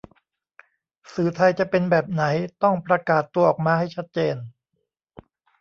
[1.13, 2.23] สื่อไทยจะเป็นแบบไหน
[2.63, 4.35] ต้องประกาศตัวออกมาให้ชัดเจน